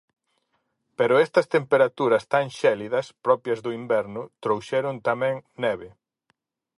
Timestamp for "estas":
1.25-1.47